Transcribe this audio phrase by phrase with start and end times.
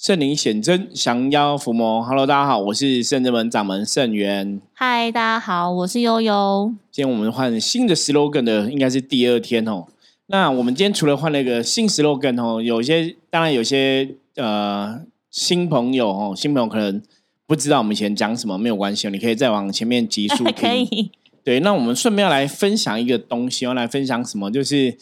[0.00, 2.02] 圣灵显真，降妖伏魔。
[2.02, 4.58] Hello，大家好，我是圣真门掌门圣元。
[4.72, 6.72] 嗨，大家好，我是悠悠。
[6.90, 9.84] 今天我们换新的 slogan 的，应该是第二天哦。
[10.28, 17.02] 那我们今天除了换了一个新 slogan 哦，有些当然有些呃新朋友哦，新朋友可能
[17.46, 20.54] 不知道我们以前讲什么，没有关系，你可以再往前面集数听。
[20.56, 21.10] 可以。
[21.44, 24.50] 对，那我们顺便要来分享一个东西，要来分享什么？
[24.50, 24.96] 就是。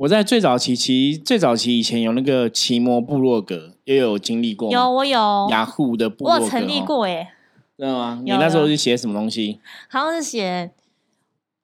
[0.00, 4.70] 我在最早期，其最早期以前有那个奇摩部落格，也有经历过。
[4.72, 5.46] 有，我有。
[5.50, 7.28] 雅虎的部落格，我成立过耶。
[7.76, 8.18] 真的吗？
[8.24, 9.60] 你那时候是写什么东西？
[9.90, 10.70] 好像是写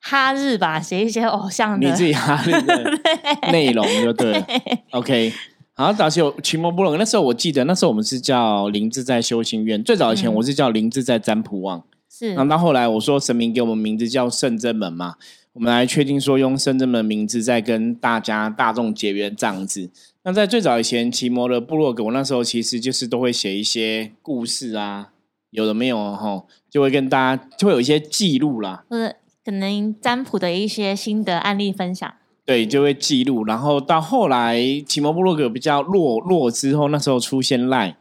[0.00, 1.88] 哈日吧，写一些偶像的。
[1.88, 2.98] 你自己哈日的
[3.52, 4.44] 内容就对。
[4.90, 5.32] OK，
[5.72, 9.82] 好，早期有奇摩部落格，那时候我记得，那时候我们是叫林志在修行院。
[9.82, 11.82] 最早以前我是叫林志在占卜网。
[12.10, 12.34] 是。
[12.34, 15.14] 然后到后来，我说神明给我们名字叫圣真门嘛。
[15.56, 19.90] 我们来确定说用深圳的名字在跟大家大众结缘这样子。
[20.22, 25.08] 那在最早以前，奇摩的部落格，我那时候其实就是都会写一些故事啊，
[25.50, 32.12] 有的没有哈，就会跟大家就会有一些记录啦，或者可能占卜的一些心得案例分享。
[32.44, 33.44] 对，就会记录。
[33.46, 37.96] 然后到后来，奇摩部落格比较落落之后，那时候出现赖。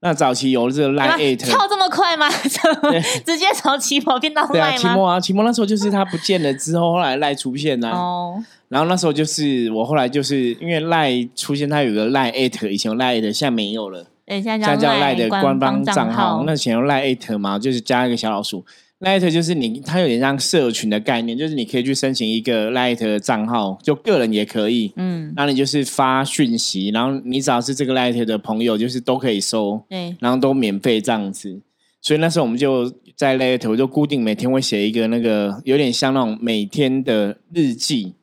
[0.00, 2.28] 那早期有这个赖 eight 跳这么快吗？
[3.24, 4.76] 直接从奇摩变到赖吗？
[4.76, 7.90] 奇摩啊，奇摩那时候就是他不见了之后，后来赖出现呢。
[7.90, 8.44] 哦。
[8.68, 14.06] 然后那时候就是我后来就是因为赖出现，他有个赖 eight，以前有赖 eight，现在没有了。
[14.26, 16.42] 对，现在叫赖的官方账号。
[16.44, 18.64] 那以前有赖 eight 嘛，就是加一个小老鼠。
[19.00, 24.90] Light 就是你，它有点像社群的概念，就是你可以去申请一个 Light 的账号，就个人也可以。
[24.96, 31.60] 嗯，那你就是发讯息，然后你只要是这个 Light 的朋友，就是都可以收，对，然后都免费这样子。
[32.06, 38.14] 所以那时候我们就在 Light，我就固定每天会写一个那个有点像那种每天的日记，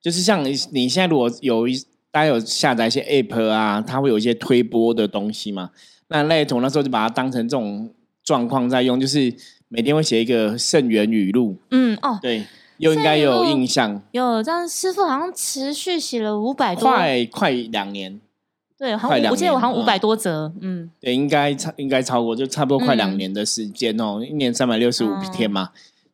[0.00, 1.76] 就是像你你现在如果有一
[2.10, 5.68] 大家有下载一些 App 啊，它会有一些推播的东西嘛。
[6.08, 7.92] 那 Light 我那时候就把它当成这种
[8.24, 9.34] 状况在用，就是。
[9.72, 12.44] 每天会写一个圣元语录，嗯哦，对，
[12.78, 18.20] 又应该有印象，有这样师傅好像持续写了五百多，快快两年，
[18.80, 25.68] 对，好像我记得我好像五百多折，嗯，对，应该超应该超过，就差不多快两年的时间哦，一年三百六十五天嘛，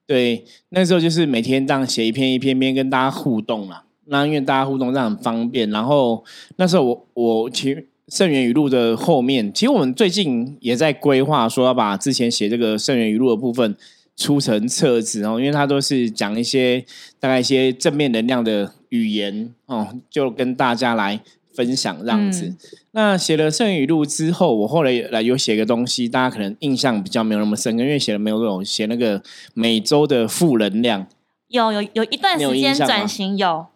[0.05, 6.25] 对，那时候就是每天这样写一篇一篇篇跟大家互动了，那因为大家互动这样很方便，然后
[6.57, 7.87] 那时候我我其实。
[8.09, 13.77] 圣元语录的后面，其实我们最近也在规划，说要把之前写这个圣元语录的部分
[14.17, 16.85] 出成册子哦，因为它都是讲一些
[17.19, 21.21] 大概一些正面能量的语言哦，就跟大家来
[21.57, 22.55] 分享这样子。
[22.93, 29.23] 那写了圣元语录之后，我后来来有写个东西，大家可能印象比较没有那么深，因为写了没有那种写那个
[29.55, 31.07] 每周的负能量，
[31.49, 33.67] 有有有一段时间转型有。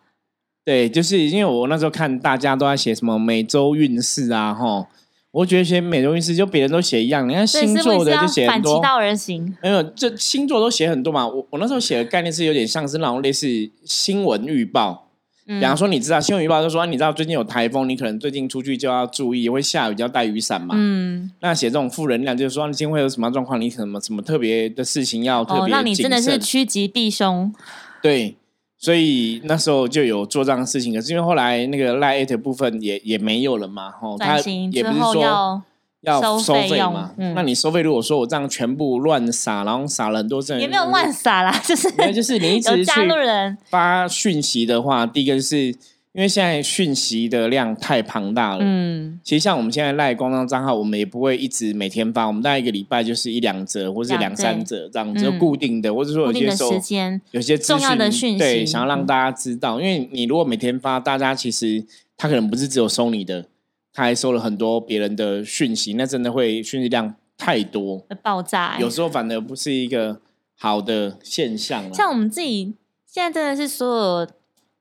[0.63, 4.87] 对，就是因为我那时候看大家都在写什么每周运势啊，吼，
[5.33, 9.57] 我觉得写每周运势就别人都写一样，你看星座的就写很多，反其道而行。
[9.62, 11.27] 没有，这星座都写很多嘛。
[11.27, 13.49] 我我那时候写的概念是有点像是那种类似
[13.85, 15.09] 新闻预报，
[15.59, 20.75] 比方说你知道新闻预报就说你知道最近有台风，你可能最近出去就要注意，会下雨就要带雨伞嘛。
[20.78, 27.53] 嗯，那写这种负能量就是说你今天会有什么状况，你什么什么特别的事情要特别，那你真的是趋吉避凶。
[28.03, 28.37] 对。
[28.83, 35.62] 所以那时候就有做这样的事情，可是因为后来那个赖 at 部分也也没有了嘛，吼，他也不是说
[36.03, 42.93] 要收费嘛，那你收费如果说我这样全部乱撒，然后撒了很多人，也没有乱撒啦，就是就是你一直去
[43.69, 45.75] 发讯息的话，第一个是。
[46.12, 61.87] 因为现在讯息的量太庞大了，嗯，其实像我们现在赖官方账号，我们也不会一直每天发，我们大概一个礼拜就是一两折，或是两三折这样，就固定的，或者说有些时间有些重要的讯息，对，想要让大家知道，因为你如果每天发，大家其实
[62.17, 63.47] 他可能不是只有收你的，
[63.93, 70.21] 他还收了很多别人的讯息，那真的会讯息量太多，爆炸，有时候反而不是一个
[70.56, 71.93] 好的现象。
[71.93, 72.75] 像我们自己
[73.06, 74.29] 现在真的是所有。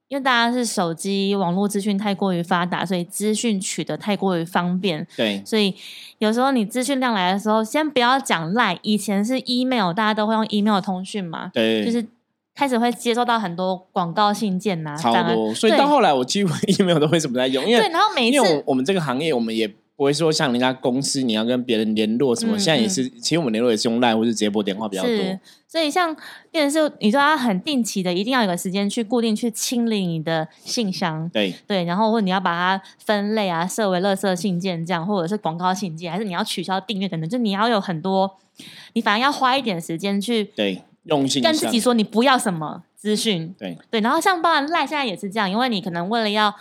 [0.10, 5.06] 因为大家是手机网络资讯太过于发达，所以资讯取得太过于方便。
[5.16, 5.76] 对，所以
[6.18, 11.52] 有时候你资讯量来的时候，先不要讲赖，以前是 email，大家都会用 email 通讯嘛。
[11.54, 12.04] 对，就是
[12.60, 15.54] 开始会接收到很多广告信件呐，超多。
[15.54, 17.64] 所以到后来，我几乎 email 都会怎么在用？
[17.66, 19.74] 因为对，然后每一次我们这个行业，我们也。
[20.00, 22.58] 不会说像人家公司，你要跟别人联络什么？
[22.58, 25.40] 现在也是，其实我们联络也是用 line 或是直接拨电话比较多。
[25.68, 26.16] 所以像
[26.52, 31.30] 变成是，你说他很定期的，一定要有个时间去固定去清理你的信箱。
[31.34, 38.38] 对对，然后或你要把它分类啊，设为垃圾信件这样，或者是广告信件，还是你要取消订阅等等，就你要有很多，
[38.94, 43.54] 你反而要花一点时间去对用心跟自己说你不要什么资讯。
[43.60, 43.78] 对。
[43.92, 46.54] 对，然后像包含赖现在也是这样，因为你可能为了要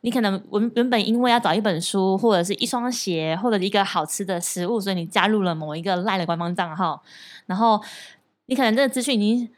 [0.00, 7.02] 你可能原原本因为要找一本书，或者是一双鞋，或者一个好吃的食物，所以你加入了某一个赖的官方账号，
[7.46, 7.80] 然后
[8.46, 9.48] 你可能这个资讯已经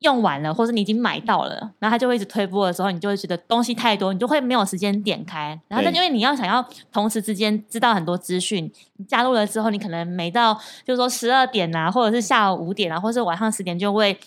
[0.00, 5.60] 用完了，或者你已经买到了，然后他就会一直推播的时候，你就会觉得东西太多，你就会没有时间点开。
[5.68, 10.54] 然后，但因为你要想要同时之间知道很多资讯，你加入了之后，你可能每到
[10.84, 14.18] 就是说十二点啊，或者是下午五点啊，或者是晚上十点就会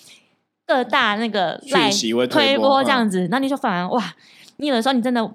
[0.67, 1.89] 各大那个赖
[2.27, 4.13] 推播这样子，那你就反而哇。
[4.57, 5.33] 你有的时候，你真的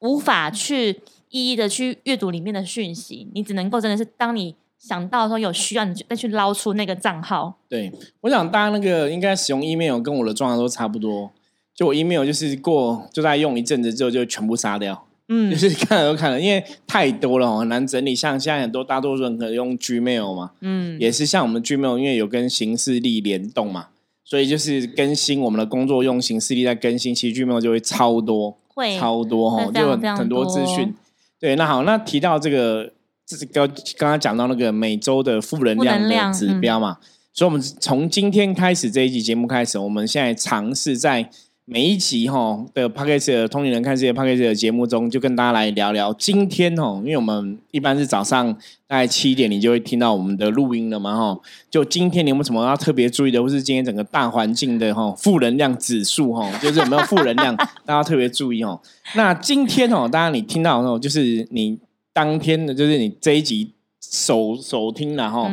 [0.00, 1.00] 无法去
[1.30, 7.58] 一一的去阅读里面的讯息，你只能够真的是当你想到说有需要，你就再去捞出那个账号。
[7.68, 7.92] 对，
[8.22, 11.30] 我想大家那个应该使用 email 跟我的状况都差不多，
[11.74, 18.14] 就我 email 就是过就在用一阵子之后就全部杀掉，嗯，就是看了都看了，因为太多了很难整理。
[18.14, 23.88] 像现在很多大多数人可能用 Gmail 嘛，嗯，也是像我们 Gmail，因为有跟行事历联动嘛。
[24.22, 30.94] 所以就是更新我们的工作用形式力在更新，其实 Gmail 就会超多，会超多哈，就很多资讯。
[31.40, 32.92] 对，那好，那提到这个，
[33.30, 33.64] 这是刚
[33.96, 36.96] 刚刚讲到那个每周的负能量的指标嘛，
[37.32, 41.30] 所以我们从今天开始这一集节目开始，我们现在尝试在。
[41.66, 44.48] 每一集哈的 p a c k a g e 通灵人看世界 p a c k a g e
[44.48, 48.52] 的节目中，就跟大家来聊聊今天哦，因为我们一般是早上
[48.88, 51.40] 大概七点，你就会听到我们的录音了嘛哈。
[51.70, 57.54] 就今天你有没有什么要特别注意的，或是今天整个大环境的哈负能量指数哈，就是有没有负能量，
[57.86, 58.80] 大家特别注意哦。
[59.14, 61.78] 那今天哦，当然你听到哦，就是你
[62.12, 65.50] 当天的，就是你这一集首首听了哈。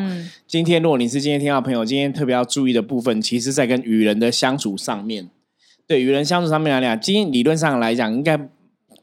[0.47, 5.29] 今天如果你是今天听到朋友，今天特别要注意的部分，其实在跟与人的相处上面。
[5.85, 8.37] 对与人相处上面来讲，今天理论上来讲，应该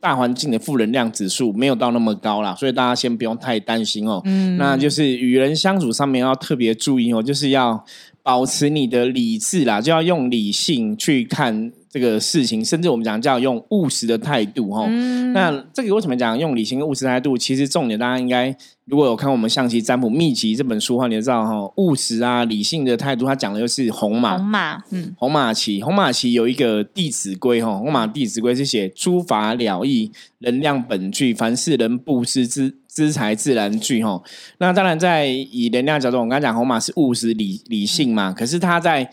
[0.01, 4.21] 大环境的负能量指数没有到那么高啦，所以大家先不用太担心哦。
[4.25, 7.85] 嗯，那就是与人相处上面要特别注意哦，就是要
[8.23, 11.73] 保持你的理智啦，就要用理性去看。
[11.95, 14.85] 这个事情，甚至我们讲叫用务实的态度哈。
[15.33, 17.39] 那这个为什么讲用理性跟务实态度？
[17.39, 18.53] 其实重点大家应该
[18.87, 24.37] 如果有看我们象棋占卜秘籍这本书的话，你就知道哈，务实啊，理性的态度，它讲的就是红马。
[24.37, 30.11] 红马，嗯，红马棋，红马棋有一个《弟子规》哈，红马《弟子规》是写诸法了义，
[30.41, 34.21] 能量本具，凡事人布施之资财自然聚哈。
[34.59, 39.09] 那当然在以能量角度，我刚才讲红马是务实理理性嘛，可是他在。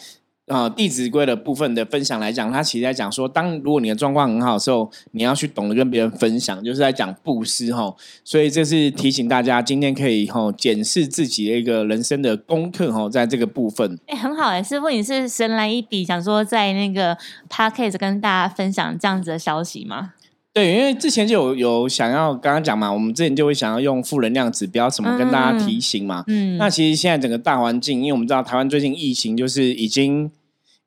[0.52, 7.96] 啊，《弟子规》的部分的分享来讲，他其实在讲说，当如果你的状况很好的时候，你要去懂得跟别人分享，就是在讲布施哈。
[8.26, 13.98] 所以这是提醒大家，今天可以哈检视自己的一个人生的功课哈，在这个部分。
[14.08, 17.18] 哎，很好哎，师傅，你是神来一笔，想说在那个
[17.50, 20.14] podcast 跟大家分享这样子的消息吗？
[20.54, 26.26] 对，因为之前就有有想要刚刚讲嘛，我们之前就会想要用负能量指标什么跟大家提醒嘛。
[26.28, 30.30] 嗯，那其实现在整个大环境，因为我们知道台湾最近疫情就是已经。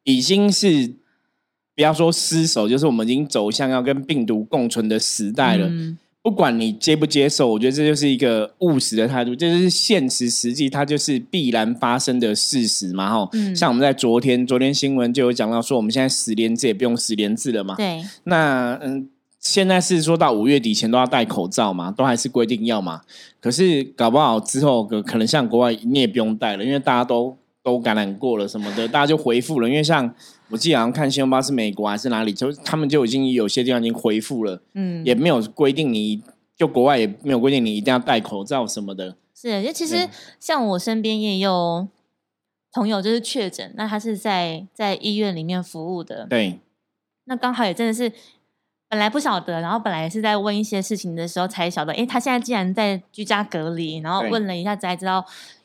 [0.05, 0.95] 已经是
[1.75, 5.69] 不要说失守，就是我们已经走向要跟病毒共存的时代了。
[6.23, 13.11] 不管你接不接受，我觉得这就是一个务实的态度，这就是现实实际，它就是必然发生的事实嘛。
[13.11, 17.75] 哈，像我们在昨天昨天新闻就有讲到说，我们现在十连制也不用十连制了嘛。
[17.75, 18.03] 对。
[18.23, 19.07] 那嗯，
[19.39, 23.03] 现在是说到五月底前都要戴口罩嘛，都还是规定要嘛。
[23.39, 27.37] 可是搞不好之后可能像国外你也不用戴了，因为大家都。
[27.65, 29.67] 都感染过了什么的，大家就回复了。
[29.69, 30.15] 因为像
[30.51, 36.23] 我记得好像看新闻报是美国还是哪里，就他们就已经有些地方已经回复了，嗯，也没有规定你
[36.55, 39.17] 就国外也没有规定你一定要戴口罩什么的。
[39.35, 40.07] 是，因为其实
[40.39, 41.89] 像我身边也有
[42.71, 46.61] 朋友就是确诊，那他是在在医院里面服务的，对。
[47.25, 48.13] 那刚好也真的是
[48.91, 55.25] 本来不晓得，然后本来是在问一些事情的时候才晓得，哎，他现在竟然在居家隔离，然后问了一下才知道。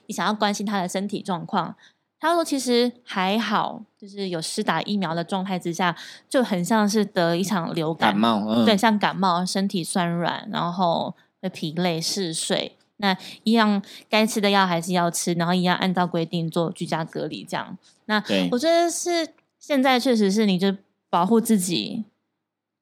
[0.10, 1.76] 你想要关心他的身体状况，
[2.20, 5.96] 他说其实还好，就是有施打疫苗的状态之下，
[6.28, 11.14] 就很像是得一场流感冒，对，像感冒，身体酸软，然后
[11.44, 17.78] 会疲累嗜睡，那一样该吃的药还是要吃，然后一样按照规定做居家隔离，这样。
[18.06, 20.76] 那我觉得是现在确实是你就
[21.12, 22.04] 保护自己，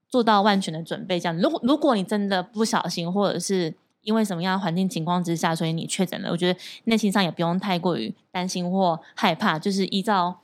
[0.08, 1.38] 做到万全的准备，这样。
[1.38, 3.76] 如果如果你真的不小心，或者是。
[4.08, 6.32] 因为什么样的环境情况之下，所以你确诊了？
[6.32, 10.40] 我觉得内心上也不用太过于担心或害怕，就是依照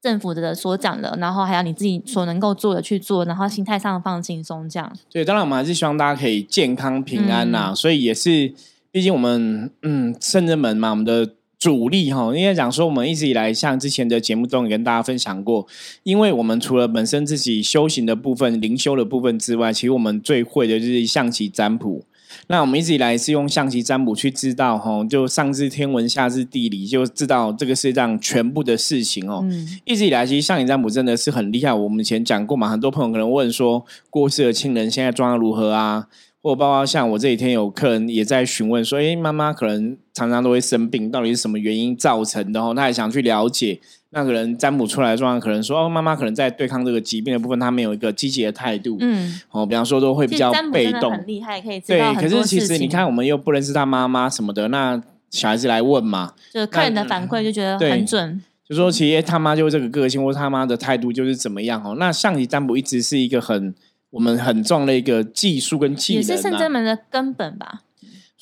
[0.00, 4.90] 政府的所讲的，然后还有你自己所能够做的去做，然后心态上放轻松，这样。
[5.10, 7.74] 对，当然我们还是希望大家可以健康平安呐。
[7.74, 8.54] 所以也是，
[8.90, 15.66] 毕竟我们嗯圣人门嘛，我们的主力哈，应该讲说，我们一直以来像之前的节目中也跟大家分享过，
[16.02, 22.06] 因为我们除了本身自己修行的部分、灵修的部分之外，其实我们最会的就是象棋占卜。
[22.48, 29.44] 那我们一直以来是用象棋占卜去知道，哈，就上知天文，下知地理，就知道这个世界上全部的事情哦。
[29.84, 31.72] 一直以来，其实象棋占卜真的是很厉害。
[31.72, 36.08] 我们以前讲过嘛，很多朋友可能问说，过世的亲人现在状况如何啊？
[36.42, 42.60] 或包括像我这几天有客人也在询问说，哎，妈妈可能常常都会生病，到底是什么原因造成的？
[42.60, 43.78] 哦，他也想去了解。
[44.12, 48.96] 那个人占卜出来的状况，可能说，哦，妈妈可能在对抗这个疾病的部分，他没有一个积极的态度。
[49.00, 51.10] 嗯，哦，比方说都会比较被动。
[51.10, 52.00] 很厉害，可以对。
[52.14, 58.42] 可是其实你看，我们又不认识他妈妈什么的，那小孩子来问嘛，就客人的反馈就觉得很准。
[58.68, 61.96] 就说其实他妈就是这个个性，或他妈的态度就是怎么样哦。
[61.98, 63.74] 那象棋占卜一直是一个很。
[64.12, 67.80] 我们很重的一个技术跟技能，也是圣真门的根本吧。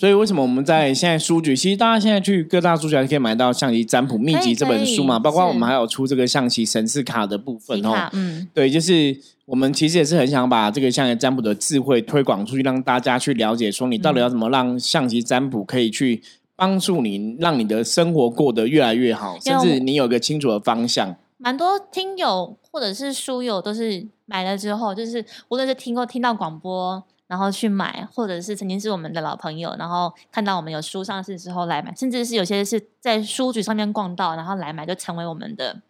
[0.00, 5.18] 所以为什么我们在现在书局，其实大家现在去各大书局还可以买到《象棋占卜秘籍》这本书嘛？
[5.18, 8.08] 包括我们还有出这个象棋神士卡的部分哦。
[8.14, 9.14] 嗯，对，就是
[9.44, 16.22] 我们其实也是很想把这个象棋占卜的智慧推广出去，让大家去了解，说你到底要怎么让象棋占卜可以去
[16.56, 21.14] 帮助你，让你的生活过得越来越好，甚至你有个清楚的方向。
[21.36, 35.80] 蛮多听友或者是书友都是买了之后，就是无论是听过听到广播，然后去买，或者是曾经是我们的老朋友，然后看到我们有书上市之后来买，甚至是有些是在书局上面逛到，然后来买，就成为我们的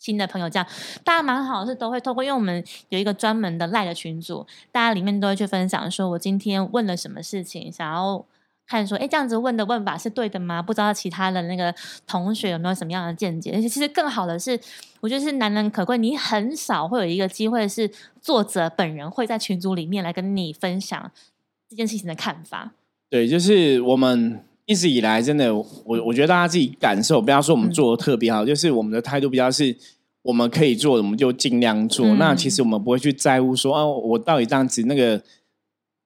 [0.00, 0.50] 新的朋友。
[0.50, 0.66] 这样
[1.04, 8.24] 大家蛮好，是都会透过，因为我们有一个专门的赖的群组，大家里面都会去分享，说我今天问了什么事情，想要。
[8.66, 10.62] 看说，哎，这样子问的问法是对的吗？
[10.62, 11.74] 不知道其他的那个
[12.06, 13.52] 同学有没有什么样的见解？
[13.54, 14.58] 而且，其实更好的是，
[15.00, 15.98] 我觉得是难能可贵。
[15.98, 17.90] 你很少会有一个机会是
[18.22, 21.10] 作者本人会在群组里面来跟你分享
[21.68, 22.72] 这件事情的看法。
[23.10, 25.64] 对，就是我们一直以来真的，我
[26.06, 29.76] 我觉得大家自己感受，不要说我们做的特别好，就是我们的态度比较是，
[30.22, 32.14] 我们可以做，我们就尽量做。
[32.14, 35.22] 那其实我们不会去在乎说，哦，我到底这样子那个。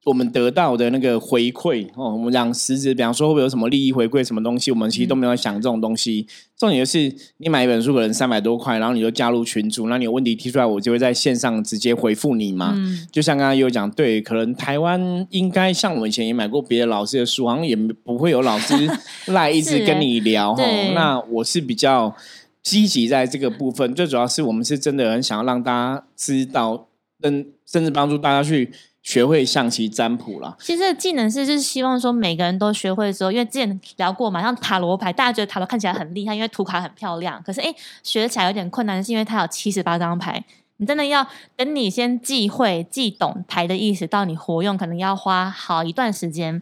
[0.08, 6.26] 我们得到的那个回馈哦，我们讲实质，比方说会不会有什么利益回馈，什么东西，我们其实都没有想这种东西。
[6.56, 12.72] 重点就是你买一本书可能三百多块，然后你就加入群组，那你有问题提出来，我就会在线上直接回复你嘛。
[12.74, 18.74] 嗯就像刚刚有讲，对，可能台湾应该像我们以前也买过别的老师的书，好像也不会有老师
[19.30, 20.62] 来一直跟你聊哈。
[20.94, 22.16] 那我是比较
[22.62, 26.88] 积极在这个部分，最主要是我们是真的很想要让大家知道，
[27.20, 28.72] 跟甚至帮助大家去。
[29.08, 30.54] 学会象棋占卜了。
[30.60, 37.42] 其实技能是就是希望说每个人都学会之后，因为之前聊过嘛，像塔罗牌，大家觉得塔罗看起来很厉害，因为图卡很漂亮。
[37.42, 40.44] 可是哎，学起来有点困难，是因为它有七十八张牌，
[40.76, 46.60] 你真的要等你先记会、记懂牌的意思，到你活用，可能要花好一段时间。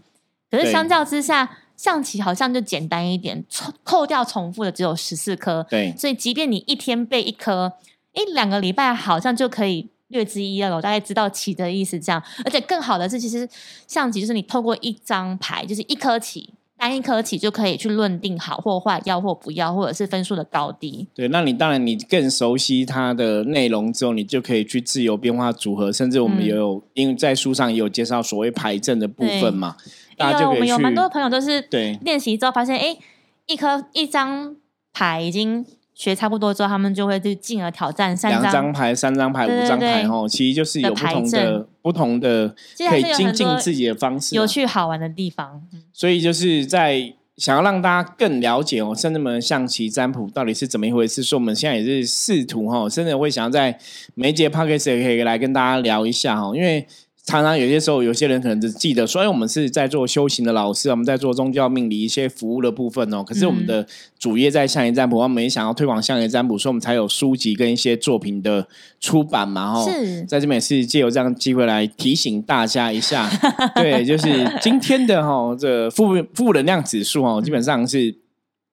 [0.49, 5.67] 可是相较之下，象棋好像就简单一点，扣扣掉重复的只有十四颗。
[5.69, 7.73] 对，所以即便你一天背一颗，
[8.13, 9.89] 一两个礼拜好像就可以。
[10.09, 11.99] 略知一二了，我大概知道棋的意思。
[11.99, 13.49] 这样，而且更好的是，其实
[13.89, 21.09] 象棋就是你透过一张牌，就是一颗棋，单一颗棋就可以去论定好或坏，要或不要，或者是分数的高低。
[21.13, 29.77] 对，那你当然你更熟悉它的内容之后，你就可以去自由变化组合，甚至我们也有因为在书上也有介绍所谓牌阵的部分嘛。
[30.17, 32.97] 大家就我们有蛮多朋友都是对练习之后发现，哎，
[33.47, 34.55] 一颗一张
[34.93, 35.67] 牌已经。
[35.97, 40.29] 学差不多之后，他们就会去进而挑战三张牌、三张牌、五张牌哦。
[40.29, 42.55] 其实就是有不同的、不同的
[42.87, 45.63] 可以精进自己的方式，有趣好玩的地方。
[45.95, 51.23] 所以就是在想要让大家更了解哦，甚至们象棋占卜到底是怎么一回事。
[51.23, 53.79] 所以我们现在也是试图哈，甚至会想要在
[54.15, 56.87] 每节 p o d c a s t 也可以来跟大家聊一下哈，因为。
[57.27, 63.85] 常常有些时候，有些人可能只记得说：“哎，我们是在做修行的老师，我们在做宗教命理一些服务的部分哦。”可是我们的
[64.17, 68.69] 主业在象棋占卜，我们也想要推广象棋占卜，所以我们才有书籍跟一些作品的
[69.01, 69.75] 出版嘛。
[69.75, 73.29] 哈，是在这边也是借由这样机会来提醒大家一下。
[73.75, 78.15] 对，就是今天的哈这负负能量指数哦，基本上是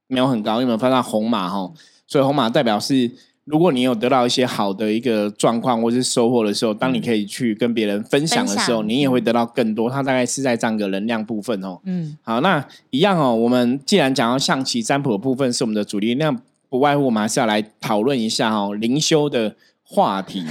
[0.08, 1.72] 没有很高，有没有翻到红马哈？
[2.06, 3.10] 所以红马代表是。
[3.46, 9.90] 如果你有得到一些好的一个状况或是收获的时候，当你可以去跟别人分享的时候，你也会得到更多。
[9.90, 11.78] 它大概是在这样个能量部分哦。
[11.84, 13.36] 嗯，好，那一样哦。
[13.36, 16.34] 我们既然讲到象棋占卜的部分是我们的主力，那
[16.70, 20.46] 不外乎我们还是要来讨论一下哦灵修的话题。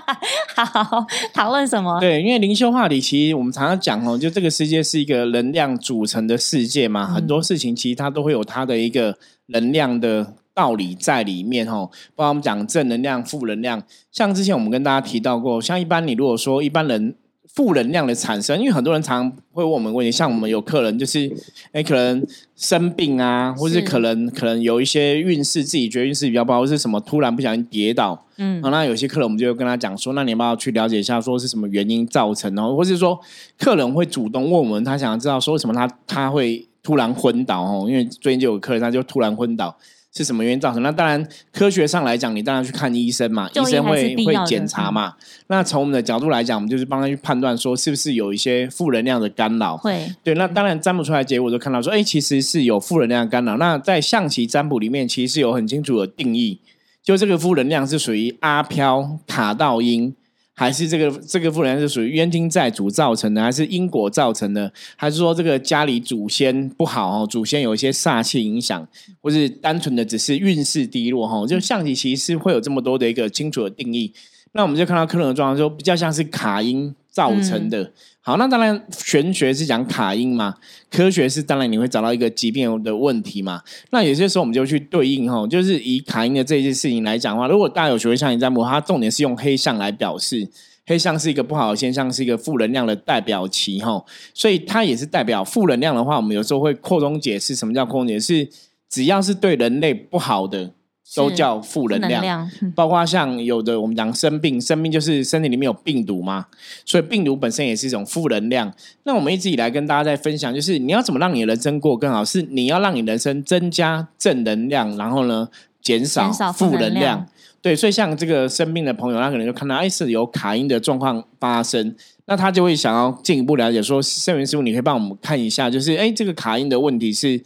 [0.56, 2.00] 好，讨论什么？
[2.00, 9.18] 对，因为灵修话题其实我们常常讲哦，就这个世界是一个能量组成的世界嘛，很多事情其实它都会有它的一个
[9.48, 10.36] 能量的。
[10.60, 13.82] 道理在里面哦，包括我们讲正能量、负能量。
[14.12, 17.14] 像之前我们跟大家提到过，像一般你如果说一般人
[17.54, 21.32] 负能量的产生，因为很多人常常会问我们问题，像我们有客人就是，
[21.72, 22.24] 哎，可能
[22.54, 33.18] 生病啊，或是可能可能有一些运势，自己觉得运势比较不好，或是什么突然不小心跌倒，嗯，那有些客人我们就跟他讲说，那你要不要去了解一下，说是什么原因造成，然后或是说
[33.58, 39.76] 客人会主动问我们，他想要知道说为什么他他会突然昏倒哦，因为最近就有客人他就突然昏倒。
[40.12, 40.82] 是什么原因造成？
[40.82, 45.14] 那当然，科学上来讲，你当然去看医生嘛，医生会会检查嘛。
[45.46, 49.76] 那从我们的角度来讲，我们就是帮他去判断说，是不是有一些负能量的干扰。
[49.76, 53.56] 会对，那当然占卜出来结果就看到说，哎，其实是有负能量干扰。
[53.56, 56.60] 那在象棋占卜里面，其实是有很清楚的定义，
[57.04, 60.14] 就这个负能量是属于阿飘卡到阴。
[60.60, 64.70] 还是这个这个妇人是属于冤亲债主造成的，还是因果造成的？
[64.94, 68.86] 还是说这个家里祖先不好哦，祖先有一些煞气影响，
[69.22, 71.46] 或是单纯的只是运势低落哈？
[71.46, 74.12] 就象棋其实会有这么多的一个清楚的定义。
[74.52, 77.92] 那我们就看到客人的状况，就比较像是卡因造成的。
[78.22, 80.54] 好，那当然，玄学是讲卡因嘛，
[80.90, 83.60] 科学是当然你会找到一个疾病的问题嘛。
[83.90, 90.48] 那有些时候我们就去对应哈，就是以卡因的这件事情来讲的话，如果大家有学会象形占卜，它重点是用黑象来表示，
[90.86, 98.48] 黑象是一个不好的现象，是一个负能量的代表旗哈，所以它也是代表负能量的话，我们有时候会扩充解释，什么叫扩充解释？
[98.88, 100.72] 只要是对人类不好的。
[101.16, 106.46] 都叫负能量，包括像有的我们讲生病，生病就是身体里面有病毒嘛，
[106.84, 108.72] 所以病毒本身也是一种负能量。
[109.02, 115.48] 那我们一直以来跟大家在分享，就是你要怎么让你的人生过更好，是你要让你人生增加正能量，然后呢
[115.82, 117.26] 减少负能量。
[117.60, 121.94] 对，所以像这个生病的朋友，他可能就看到哎是有卡因的状况发生，
[122.26, 127.42] 那他就会想要进一步了解，说圣元师傅，你可以帮我们看一下，就是哎这个卡因的问题是。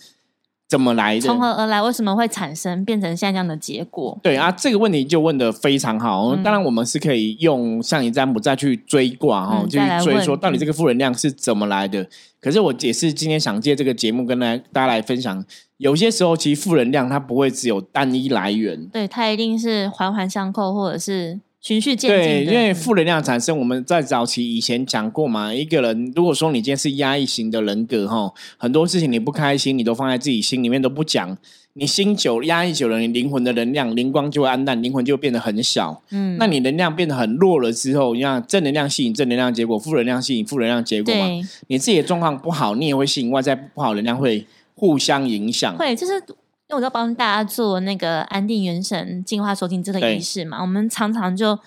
[0.75, 1.21] 怎么来的？
[1.21, 1.81] 从何而来？
[1.81, 4.19] 为什么会产生变成现在这样的结果？
[4.21, 6.35] 对啊，这个问题就问的非常好。
[6.43, 12.05] 当然，我们是可以用像你占卜再去追卦哈，就追说到底这个负能量是怎么来的。
[12.41, 15.45] 可是我也是今天想借这个节目跟来大家来分享，
[15.77, 21.39] 有些时候其实负能量它不会只有单一来源，对，它一定是环环相扣，或者是。
[21.65, 22.45] 循序渐进。
[22.45, 25.53] 对，因为负能量产生，我们在早期以前讲过嘛。
[25.53, 31.37] 一个人如果说你今天是压抑型的人格哈，很多事情你不开心，你都放在自己心里面都不讲。
[31.77, 36.03] 你心久压抑久了，你灵魂的能量灵光就会暗淡，灵魂就变得很小。
[36.11, 41.27] 嗯，那你能量变得很弱了之后，你看正能量吸引正能量结果，负能量吸引负能量结果嘛。
[41.69, 45.75] 你自己的状况不好，你也会吸引外在不好能量，会互相影响。
[45.79, 46.23] 会，就是。
[46.67, 51.59] 因为我在帮大家做那个安定元神净化收精这个仪式嘛，我们常常就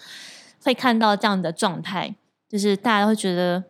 [0.63, 2.15] 会看到这样的状态，
[2.49, 3.63] 就是大家会觉得，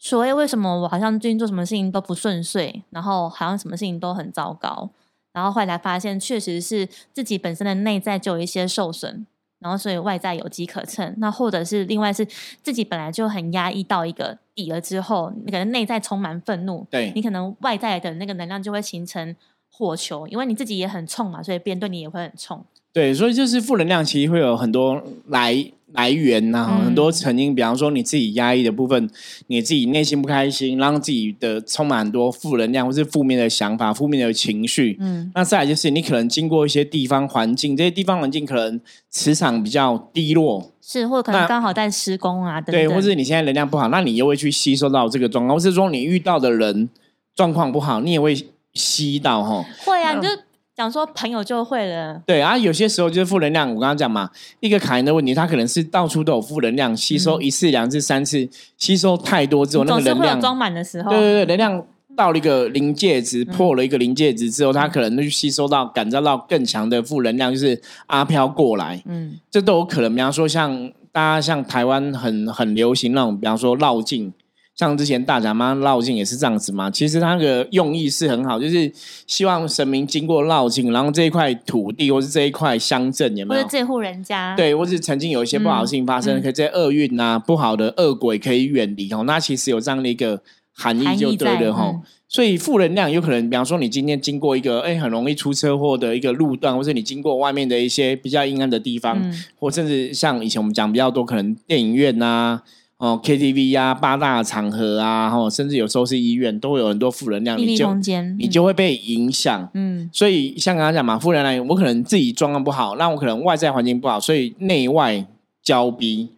[0.00, 4.88] 所谓为什么我好像最近做什么事情都不顺遂，然后好像什么事情都很糟糕，
[5.34, 9.26] 然后后来发现确实是自己本身的内在就有一些受损，
[9.58, 12.26] 然后所以外在有机可乘，那或者是另外是
[12.62, 19.36] 自己本来就很压抑到一个底了之后，你可能内在充满愤怒，对你可能外在的那个能量就会形成。
[19.72, 22.62] 火球，因为你自己也很冲嘛，所以别人对你也会很冲。
[22.92, 29.08] 对，所以就是负能量，其实会有很多来来源呐，很多曾经，比方说你自己压抑的部分，
[29.46, 34.98] 你自己内心不开心，让自己的充满很多负能量或是负面的想法、负面的情绪。
[35.00, 46.90] 嗯，那再来就是你可能经过一些地方环境，这些地方环境可能磁场比较低落，是或者可能刚好在施工啊，对，或者你现在能量不好，那你又会去吸收到这个状况，或是说你遇到的人
[47.34, 48.36] 状况不好，你也会。
[48.74, 50.28] 吸到哈，会啊，你就
[50.74, 52.22] 讲说朋友就会了。
[52.26, 53.68] 对啊，有些时候就是负能量。
[53.68, 54.30] 我刚刚讲嘛，
[54.60, 69.02] 一个卡因的问题，它可能是到处都有负能量，吸收一次、两次、三次，吸收太多之后，那个能量装满的时候，对对对，能量到了一个临界值，破了一个临界值之后，它可能就吸收到、感召到更强的负能量，就是阿飘过来。
[69.04, 70.14] 嗯，这都有可能。
[70.14, 74.32] 比方说，像大家像台湾很很流行那种，比方说绕境。
[74.74, 78.90] 像之前大甲妈绕境也是这样子嘛，其实他那个用意是很好，就是
[79.26, 83.60] 希望神明经过绕境，然后这一块土地或是这一块乡镇有没有？
[83.60, 84.56] 或者这户人家？
[84.56, 89.24] 对，或是曾经有一些不好的事情发生，可以这厄运啊、不好的恶鬼可以远离哦。
[89.24, 90.40] 那其实有这样的一个
[90.72, 92.00] 含义就对了哈。
[92.26, 99.22] 所以负能量有可能，比方说你今天经过一个哎很容易出车祸的一个路段，或是你经过外面的一些比较阴暗的地方，
[99.58, 102.62] 或甚至像以前我们讲比较多，可能电影院呐。
[103.02, 107.92] 哦，KTV 啊，八大场合啊，哈，甚至有时候是医院，都会有很多负能量，你就
[108.38, 109.68] 你就会被影响。
[109.74, 115.26] 嗯，所以像刚刚讲嘛，负能量，我可能自己状况不好，那我可能外在环境不好，所以内外
[115.64, 116.28] 交逼，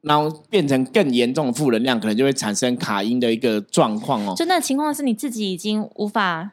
[0.00, 4.32] 然后变成更严重的负能量，可能就会产生卡音的一个状况哦。
[4.34, 6.52] 就那情况是你自己已经无法。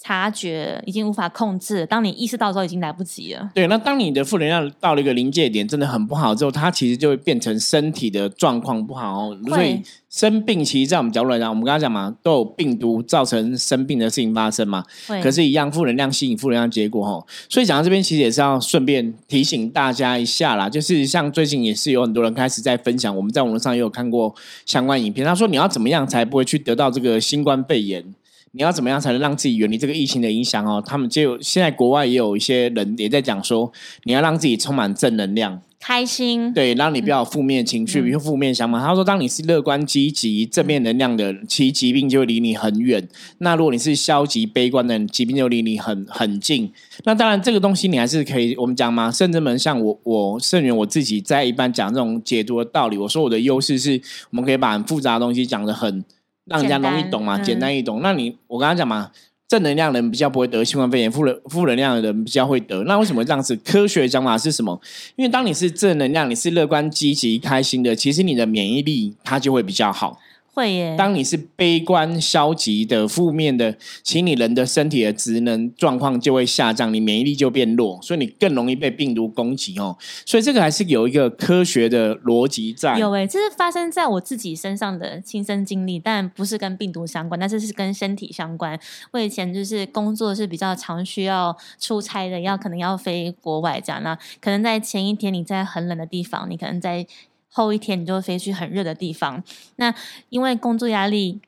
[0.00, 1.84] 察觉，已经无法控制。
[1.84, 3.50] 当你意识到之后，已经来不及了。
[3.52, 9.34] 对，那当你的负能量到了一个临界点，真的很不好之后，它其实就会变成身体的状况不好。
[9.48, 14.84] 所以生病，其实在我们角度来讲，我们刚刚讲嘛，都有病毒造成生病的事情发生嘛。
[15.20, 17.26] 可是，一样负能量吸引负能量结果哈。
[17.48, 24.32] 所以讲到这边，其实也是要顺便提醒大家一下啦，就是像最近也是有很多人开始在分享，我们在网络上也有看过
[24.64, 28.14] 相关影片，他说你要怎么样才不会去得到这个新冠肺炎。
[28.58, 30.82] 你要怎么样才能让自己远离这个疫情的影响哦？
[30.84, 38.80] 他们就现在国外也有一些人也在讲说，你要让自己充满正能量、开心，对，让你不要负面情绪、比如负面想法。
[38.80, 43.00] 他说，当你是乐观、积极、正面能量的，其疾病就离你很远；
[43.38, 46.72] 那如果你是消极、悲观的，疾病就离你很很近。
[47.04, 49.08] 那当然，这个东西你还是可以我们讲嘛。
[49.08, 56.04] 甚至门像我，我圣元我自己在一般讲这种解读的道理，我说我的优势是我们可以把很复杂的东西讲的很。
[56.48, 58.00] 让人家容易懂嘛，简单易懂。
[58.02, 59.10] 那你我刚刚讲嘛，
[59.46, 62.84] 正能量的人比较不会得新冠肺炎，负能负能量的人比较会得。
[62.84, 63.56] 那为什么这样子？
[63.56, 64.80] 科学讲法是什么？
[65.16, 70.18] 因为当你是正能量，你是乐观、积极、开心的，其实你的免疫力它就会比较好。
[70.58, 70.96] 会耶。
[70.98, 79.96] 当你是悲观、消极的、负面的，其实你人的身体的职能状况就会下降，你免疫力就变弱，所以你更容易被病毒攻击哦。
[80.26, 82.98] 所以这个还是有一个科学的逻辑在。
[82.98, 88.76] 有诶，这是发生在我自己身上的亲身经历，但不是跟病毒相关，但是是跟身体相关。
[89.12, 97.06] 我以前就是工作是比较常需要出差的，要可能要飞国外这样，那可能在前一天你在很冷的地方，你可能在。
[97.50, 99.42] 后一天你就飞去很热的地方，
[99.76, 99.94] 那
[100.28, 101.40] 因为工作压力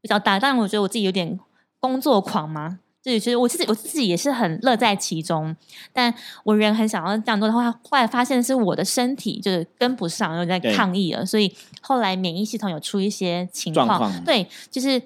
[0.00, 1.38] 比较大，但我觉得我自己有点
[1.78, 5.54] 工作狂嘛，就其实我自己我自己也是很乐在其中，
[5.92, 15.00] 但我人很想要这样做的话，后来发现是我的身体就是跟不上，又在抗议了，所以后来免疫系统有出一些情况，对，就是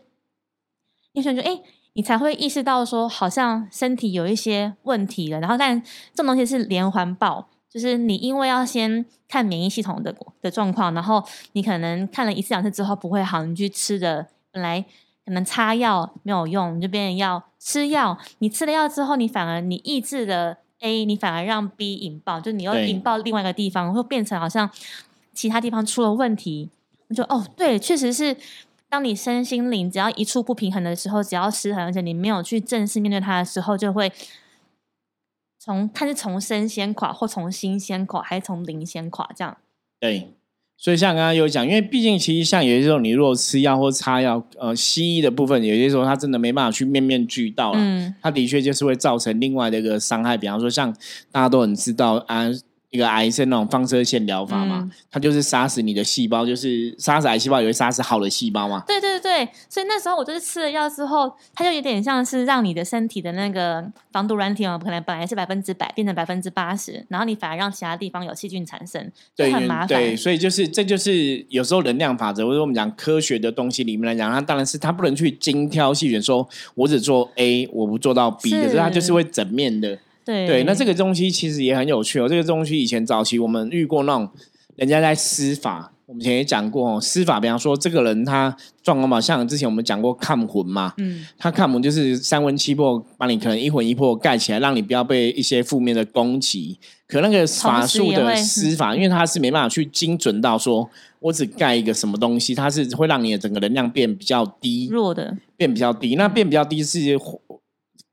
[1.12, 1.60] 医生就哎，
[1.94, 7.48] 你才会意识到说好像身体有一些问题了，然后但这种东西是连环爆。
[7.72, 14.84] 就是你因为要先看免疫系统的的状况，然后你可能看了一次两次之后不会好，你去吃的本来
[15.24, 18.18] 可能擦药没有用，你就变成要吃药。
[18.38, 24.68] 你吃了药之后，你反而你抑制了 A，你反而让 B 引爆，就你又引爆另外一个地方，会变成好像
[25.32, 26.70] 其他地方出了问题。
[27.06, 28.36] 你就哦，对，确实是，
[28.88, 34.10] 当你身心灵只要一处不平衡的时候，只要失衡，而且你没有去正式面对它的时候，就会。
[35.62, 39.28] 从看是从生先垮，或从心先垮，还是从零先垮？
[39.36, 39.58] 这样
[40.00, 40.28] 对，
[40.78, 50.90] 所以像刚刚有讲，因为毕竟其实像有些时候，你如果吃药或擦药，呃，西医的部分有些时候它真的没办法去面面俱到了，嗯，它的确就是会造成另外的一个伤害，比方说像
[51.30, 52.50] 大家都很知道啊。
[52.90, 58.82] 一个癌症那种放射线疗法嘛，它就是杀死你的细胞，就是杀死癌细胞，也会杀死好的细胞嘛。
[58.84, 69.88] 对对对所以那时候我就是吃了药之后，它就有点像是让你的身体的那个防毒软体嘛，可能本来是百分之百变成百分之八十，然后你反而让其他地方有细菌产生，就很麻烦。
[69.88, 79.96] 对，所以就是这就是有时候能量法则，或者我们讲科学的东西里面来讲，它当然是它不能去精挑细选，说我只做 A，我不做到 B，可是它就是会整面的。
[80.24, 82.28] 对，那这个东西其实也很有趣哦。
[82.28, 84.28] 这个东西以前早期我们遇过那种
[84.76, 87.00] 人家在施法，我们以前也讲过哦。
[87.00, 96.78] 施法，比方说这个人他状况嘛，像之前我们讲过看魂嘛，嗯，他看魂就是三魂七魄把你可能一魂一魄盖起来，让你不要被一些负面的攻击。
[97.08, 106.14] 可那个法术的施法，因为他是没办法去精准到说我只盖一个什么东西，它是会让你的整个能量变比较低，弱的变比较低。
[106.14, 107.18] 那变比较低是。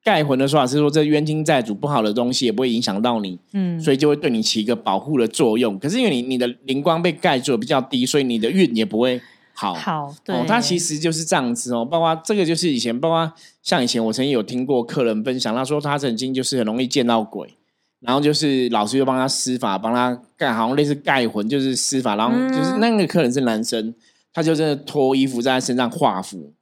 [0.08, 5.78] 盖魂的说法是说，这冤亲债主不好的东西也不会影响到你，嗯，所以就会对你起一个保护的作用。
[5.78, 9.74] 可是因为你你的灵光被盖住比较低，所以你的运也不会好。
[9.74, 11.84] 好，对，它其实就是这样子哦。
[11.84, 13.30] 包括这个就是以前，包括
[13.62, 17.56] 像以前我曾经有听过客人分享，他说他曾经就是很容易见到鬼，
[18.00, 23.94] 然后就是老师就帮他施法，帮他盖，好像类似盖魂，就是施法，然后就是那个客人是男生，
[24.32, 26.54] 他就真的脱衣服在他身上画符。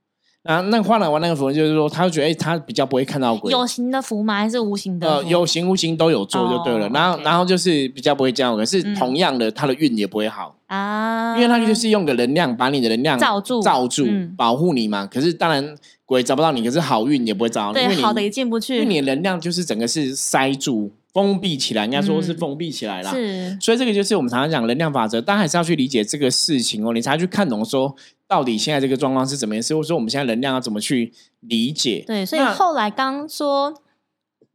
[0.45, 3.51] 啊，那画了完那个符，就是说，他就觉得，哎，他比较不会看到鬼。
[3.51, 4.35] 有形的符吗？
[4.35, 5.07] 还是无形的？
[5.07, 6.87] 呃，有形无形都有做就对了。
[6.89, 14.05] 然后，然后就是比较不会这样，可是同样的，他的运也不会好啊，因为他就是用个能量把你的能量罩住，罩住，
[14.37, 15.07] 保护你嘛。
[15.07, 20.91] 可是当然鬼找不到你，可是好运也不会找到你，对，好的也进不去，因为你的能量就是整个是塞住。
[21.15, 23.09] 封闭起来，应该说是封闭起来了。
[23.09, 27.95] 是，所以这个就是我们常常讲能量法则，但还是要去理解这个事情哦，你才去看懂说
[28.27, 32.03] 到底现在这个状况是怎么回事，或者说我们现在能量要怎么去理解。
[32.05, 33.73] 对，所以后来刚说，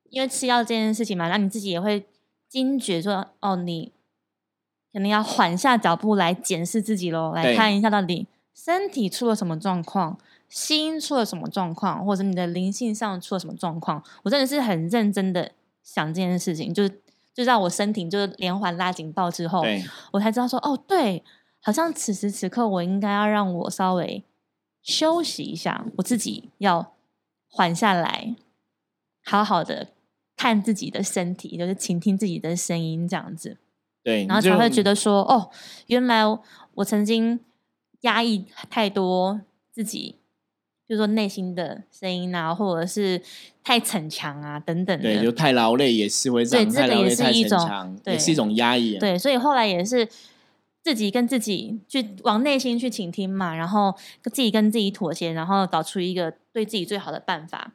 [0.08, 2.06] 因为吃药这件事情嘛，那你自己也会
[2.48, 3.92] 惊觉说，哦，你
[4.92, 10.18] 可能要缓下脚步来检视自己喽，来看一下到底身体出了什么状况。
[10.48, 15.52] 心出了什么状况，或者你的灵性上出了什么状况，我真的是很认真的
[15.84, 17.00] 想这件事情，就是
[17.32, 19.64] 就在我身体就是连环拉警报之后，
[20.10, 21.22] 我才知道说，哦，对，
[21.60, 24.24] 好像此时此刻我应该要让我稍微
[24.82, 26.94] 休息一下，我自己要
[27.48, 28.34] 缓下来，
[29.24, 29.88] 好好的
[30.36, 33.58] 看自己的身体，就是倾听自己的声音，这样子。
[34.02, 35.50] 对，然后才会觉得说，哦，
[35.88, 36.22] 原来
[36.74, 37.38] 我曾经
[38.00, 40.16] 压抑太多自己，
[40.88, 43.20] 就说内心的声音啊，或者是
[43.62, 48.98] 太逞强啊等等的，对，就太劳累也是会这样，对这个也是一种，也是一种压抑。
[48.98, 50.08] 对，所以后来也是
[50.82, 57.72] 自己跟自己去往内心去倾听嘛，然后自己跟自己妥协，然后找出一个对自己最好的办法，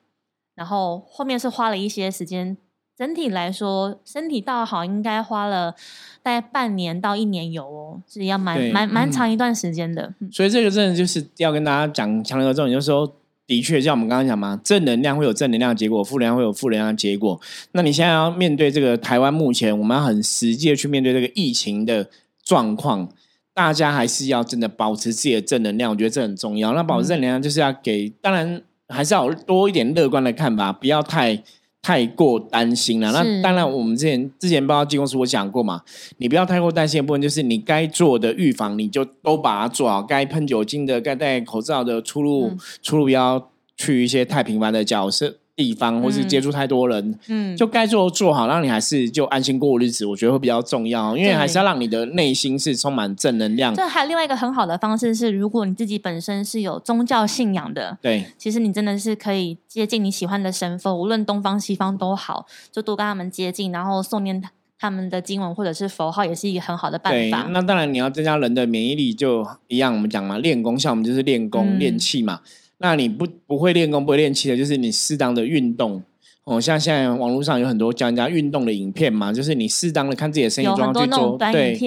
[0.55, 2.57] 然后后面是花了一些时间。
[2.97, 5.75] 整体来说，身体倒好，应该花了
[6.23, 10.13] 大概半年到一年有哦，是要蛮蛮蛮长一段时间的。
[10.31, 13.13] 所以这个真的就是要跟大家讲强调这种，就是说，
[13.45, 17.37] 的确像我们刚刚讲嘛，正能量会有正能量的结果，负能量会有负能量的结果。
[17.73, 22.09] 那你现在要面对这个台湾目前，我们要很实际的去面对这个疫情的
[22.45, 23.09] 状况，
[23.53, 26.73] 大家还是要真的保持自己的正能量，我觉得这很重要。
[26.73, 31.43] 那保持正能量就是要给，当然还是要多一点乐观的看法，不要太。
[31.85, 35.83] 太过担心了，那当然，我们之前之前报道技公司我讲过嘛，
[36.17, 45.35] 你不要太过担心的部分，就是你该做的预防，你就都把它做好，该喷酒精的，该戴口罩的，出入出入不要去一些太频繁的角色。
[45.55, 53.73] 地方，或是接触太多人，嗯，就该做做好，让你还是就安心过日子，我觉得会比较重要，因为还是要让你的内心是充满正能量。
[53.73, 64.43] 这还有另外一个很好的方式是，如果你自己本身是有宗教信仰的，对，其实你真的是可以接近你喜欢的神佛，无论东方西方都好，就多跟他们接近，然后诵念
[64.77, 67.47] 他们的经文或者是佛号，也是一个很好的办法。
[67.51, 72.41] 那当然你要增加人的免疫力，就一样，我们讲嘛，练功，像我们就是练功练气嘛。
[72.77, 76.03] 那你不不会练功不会练气的，就是你适当的运动
[76.43, 76.59] 哦。
[76.59, 81.79] 像现在网络上有很多教人家运动的影片嘛，就是你适当的看自己的身体状况去做，对，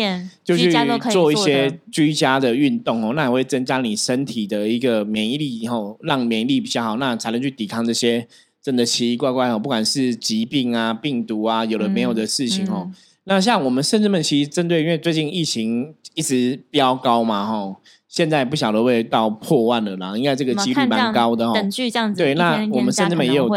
[0.43, 0.73] 就去
[1.11, 3.13] 做一些居家的运动哦。
[3.15, 8.27] 那也会增加你身体的一个免疫力，以后让免疫力比较好，那才能去抵抗这些
[8.63, 12.91] 真的奇奇怪怪哦，不管是疾病啊、病毒啊，有的没有的事情哦。
[13.25, 17.77] 那像我们甚至们其实针对，因为最近疫情一直飙高嘛，吼。
[18.19, 21.55] 现在不晓得会到破万了啦，应该这个几率蛮高的哈。
[21.55, 23.49] 等距这样子，对，那我们甚至也有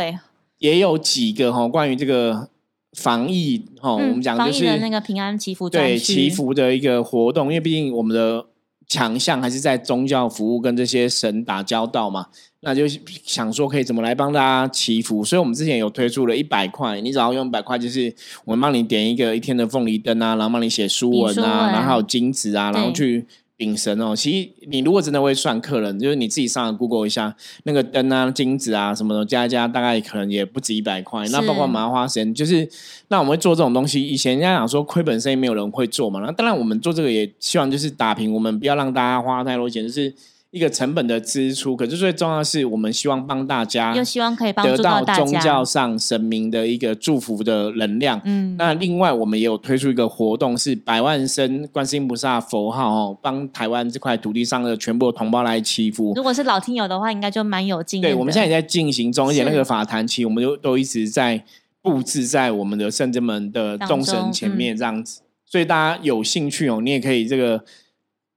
[0.59, 2.47] 也有几个哈，关于这个
[2.95, 8.45] 防疫哈，我们讲就是那个平安祈福对祈福的一个活动，因为毕竟我们的
[8.85, 12.27] 强项还是在宗教服务跟这些神打交道嘛，
[12.59, 12.83] 那就
[13.25, 18.13] 想说可以怎么来帮大家祈福，所以我们之前有推出了一百块，你只要用一百块，就是
[18.45, 23.25] 我们帮你点一个一天的凤梨灯啊，然后帮你写书文啊，然后还有金子啊，然后去。
[23.61, 31.27] 顶神哦，其实你如果真的会算客人，就是你自己上 Google 一下那个灯啊、金子啊什么的，加一加大概可能也不止一百块。
[31.27, 32.67] 那包括麻花神，就是
[33.09, 34.01] 那我们会做这种东西。
[34.01, 40.11] 以前人家讲说亏本生意没有人会做嘛，那当然我们做这个也希望就是打平，我们不要让大家花太多钱，就是。
[40.51, 48.19] 一个成本的支出，可是最重要的是，我们希望帮大家，又希望可以帮得到宗教上神明的一个祝福的能量。
[48.25, 56.11] 嗯，那另外我们也有推出一个活动，是百万声观世音菩萨佛号哦，帮台湾这块土地上的全部同胞来祈福。
[56.17, 58.11] 如果是老听友的话，应该就蛮有经验。
[58.11, 61.41] 对，我们现在也在进行中，而且那个法坛期，我们就都一直在
[61.81, 65.21] 布置在我们的圣者们的众神前面这样子。
[65.45, 67.63] 所以大家有兴趣哦，你也可以这个。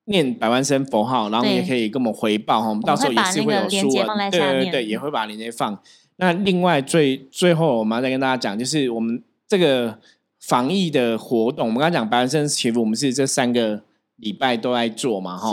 [0.07, 5.81] 念百万声佛号，然后也可以跟我们回报哈，我们到时候也是会有书文，对对对，也会把链接放。
[6.17, 9.99] 那另外最最后，我们要再跟大家讲，就是我们这个
[10.41, 13.83] 防疫的活动，我们刚刚讲百万声祈福，我们是这三个
[14.17, 15.51] 礼拜都在做嘛，哈，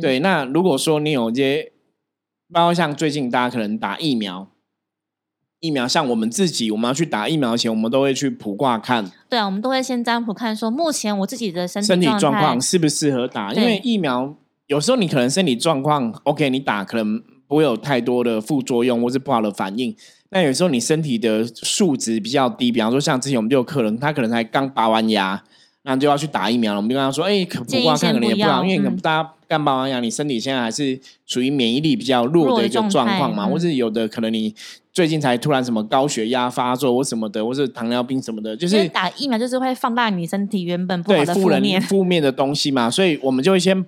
[0.00, 0.20] 对。
[0.20, 1.72] 那如果说你有一些，
[2.52, 4.48] 包括像最近大家可能打疫苗。
[5.60, 9.10] 疫苗像我们自己，我们要去打疫苗前，我们都会去卜卦看。
[9.28, 13.52] 对啊，我们都会先占卜看，说目前我自己的身体身体状况适不适合打。
[13.52, 14.34] 因为疫苗
[14.68, 19.94] 有时候你可能身体状况 OK，你打可能不会有太多的副作用或是不好的反应。
[20.30, 25.42] 那有时候你身体的数值比较低，比方说像之前我们就有客人，他可能才刚拔完牙。
[25.82, 26.76] 那就要去打疫苗了。
[26.76, 34.54] 我们就跟他说：“哎，可不挂看可能也不好，因为可能大家刚拔完牙，你身体现在还是处于免疫力比较弱的一个状况嘛，或者有的可能你
[34.98, 43.86] 最近才突然什么高血压发作或什么的，或是糖尿病什么的，就是打疫苗就是会放大你身体原本不好的负面负面的东西嘛，所以我们就会先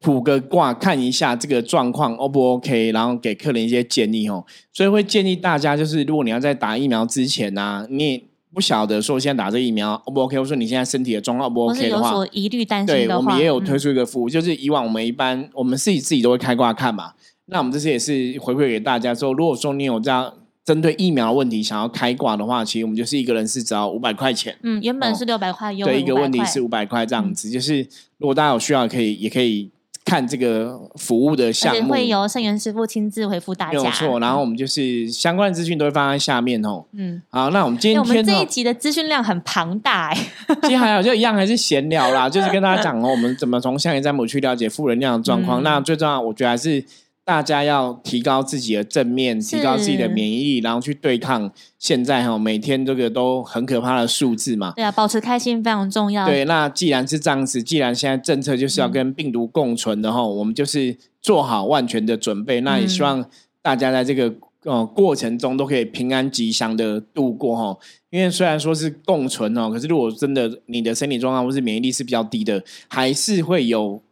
[0.00, 4.44] 卜个卦看一下这个状况 O 不 OK，然后给客人一些建议哦。
[4.70, 8.28] 所以会建议大家，就是如果你要在打疫苗之前呢，你。
[8.52, 17.12] 不晓得说现在打这疫苗 O 不 OK，或者说你现在身体的状况 O 不 OK 的话，疑虑担心对，我们也有推出一个服务，就是以往我们一般我们自己自己都会开挂看嘛。
[17.46, 24.56] 那我们这次也是回馈给大家说，如果说你有这样针对疫苗的问题想要开挂的话，其实我们就是一个人是只要五百块钱。
[24.62, 27.80] 嗯，原本是六百块，优惠对，一个问题是五百块这样子，就是
[28.18, 29.70] 如果大家有需要，可以也可以
[30.04, 33.78] 看这个服务的项目，会由盛元师傅亲自回复大家。
[33.78, 34.20] 没有错。
[34.20, 36.84] 然后我们就是相关的资讯都会放在下面哦。
[36.92, 40.18] 嗯，好，那我们今天这一，集的资讯量很庞大哎、
[40.62, 45.62] 今天还有就一样还是闲聊啦，就是跟大家讲哦，我们怎么从象牙占卜去了解负能量的状况。
[45.62, 46.84] 嗯那最重要，我觉得还是
[47.30, 54.72] 大家要提高自己的正面，提高自己的免疫力，然后去对抗现在哈每天这个都很可怕的数字嘛。
[54.74, 56.26] 对啊，保持开心非常重要。
[56.26, 62.60] 对，那既然是这样子，既然现在政策就是要嗯跟病毒共存的哈、我们就是做好万全的准备。
[62.62, 63.24] 那也希嗯望
[63.62, 67.78] 大家在这个呃过程中都可以平安吉祥的度过哈。
[68.10, 74.02] 因为虽然说是共存哦，可是如果真的你的身体状况或是免疫力是比较低的，还是会有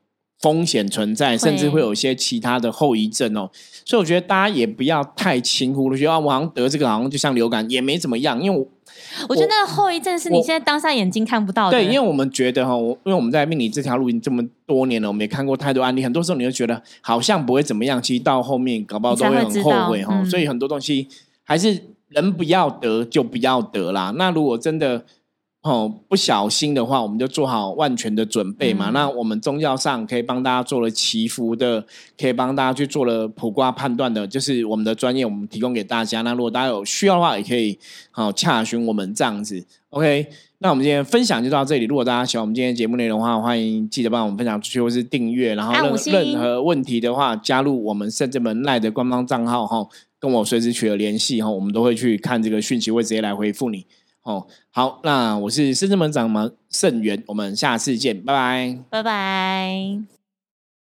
[0.40, 3.50] 风险存在，甚至会有一些其他的后遗症哦。
[3.84, 8.66] 所以我觉得大家也不要太轻忽了，觉得啊我好像得这个好像就像流感也没怎么样，因为我
[9.28, 11.72] 我觉得那个后遗症是你我现在当下眼睛看不到的。
[11.72, 20.22] 对，因为我们觉得哈，我因为我们在命理这条路已经这么多年了，我们也看过太多案例，很多时候你会觉得好像不会怎么样，其实到后面搞不好都会很后悔哈。
[20.24, 21.08] 所以很多东西
[21.44, 24.12] 还是人不要得就不要得啦。
[24.16, 25.04] 那如果真的
[25.68, 28.90] 哦不小心的话，我们就做好万全的准备嘛。
[28.90, 31.84] 嗯那我们宗教上可以帮大家做了祈福的，
[32.18, 36.22] 可以帮大家去做了卜卦判断的，就是我们的专业，我们提供给大家。
[36.22, 37.78] 那如果大家有需要的话，也可以
[38.10, 39.64] 好、洽询我们这样子。
[39.90, 40.26] OK，
[40.58, 41.84] 那我们今天分享就到这里。
[41.84, 45.54] 如果大家喜欢我们今天的节目内容的话，欢迎记得帮我们分享出去或是订阅。
[45.54, 49.86] 然后任任何问题的话，加入我们圣智门赖的官方账号哈，
[50.18, 53.86] 跟我随时取得联系哈，我们都会去看这个讯息，会直接来回复你。
[54.28, 58.78] 哦，好，那我是圣智门掌门盛元，我们下次见，拜拜。
[58.90, 60.17] 拜拜。